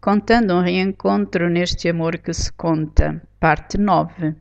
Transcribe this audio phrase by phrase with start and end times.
[0.00, 4.34] contando um reencontro neste amor que se conta, parte 9.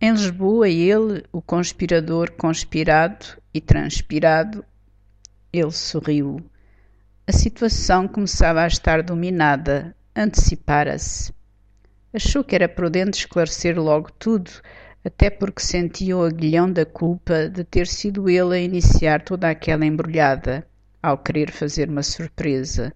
[0.00, 4.64] Em Lisboa, ele, o conspirador conspirado e transpirado,
[5.52, 6.40] ele sorriu.
[7.26, 11.32] A situação começava a estar dominada, antecipara-se.
[12.14, 14.52] Achou que era prudente esclarecer logo tudo,
[15.04, 19.84] até porque sentia o aguilhão da culpa de ter sido ele a iniciar toda aquela
[19.84, 20.64] embrulhada,
[21.02, 22.94] ao querer fazer uma surpresa.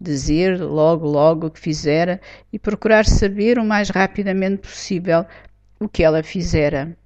[0.00, 2.20] Dizer logo, logo o que fizera
[2.52, 5.26] e procurar saber o mais rapidamente possível
[5.80, 6.96] o que ela fizera.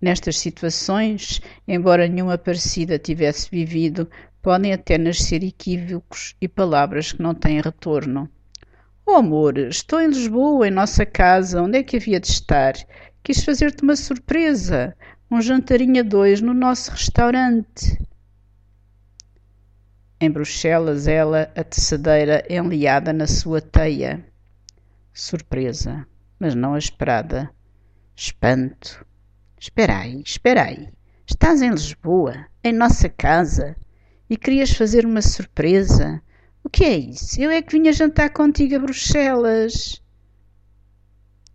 [0.00, 4.08] Nestas situações, embora nenhuma parecida tivesse vivido,
[4.40, 8.28] podem até nascer equívocos e palavras que não têm retorno.
[9.06, 11.62] Oh, amor, estou em Lisboa, em nossa casa.
[11.62, 12.74] Onde é que havia de estar?
[13.22, 14.96] Quis fazer-te uma surpresa.
[15.30, 17.98] Um jantarinho a dois no nosso restaurante.
[20.22, 24.22] Em Bruxelas, ela, a tecedeira, enliada na sua teia.
[25.14, 26.06] Surpresa,
[26.38, 27.50] mas não a esperada.
[28.14, 29.06] Espanto.
[29.58, 30.90] Espera aí, espera aí.
[31.26, 33.74] Estás em Lisboa, em nossa casa,
[34.28, 36.20] e querias fazer uma surpresa.
[36.62, 37.40] O que é isso?
[37.40, 40.02] Eu é que vinha jantar contigo a Bruxelas.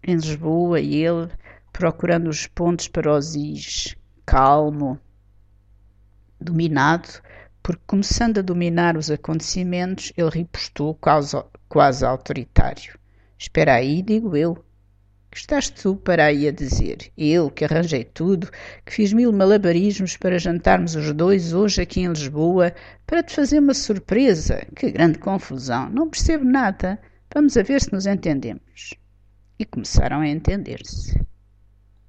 [0.01, 1.29] Em Lisboa, ele,
[1.71, 3.95] procurando os pontos para os is,
[4.25, 4.99] calmo,
[6.41, 7.09] dominado,
[7.65, 11.35] porque começando a dominar os acontecimentos, ele ripostou quase,
[11.67, 12.95] quase autoritário.
[13.39, 14.63] Espera aí, digo eu.
[15.31, 17.11] Que estás tu para aí a dizer?
[17.17, 18.51] Eu, que arranjei tudo,
[18.85, 22.71] que fiz mil malabarismos para jantarmos os dois hoje aqui em Lisboa,
[23.03, 24.63] para te fazer uma surpresa.
[24.75, 25.89] Que grande confusão.
[25.89, 26.99] Não percebo nada.
[27.33, 28.93] Vamos a ver se nos entendemos.
[29.57, 31.19] E começaram a entender-se.